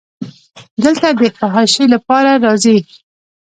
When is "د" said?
1.19-1.21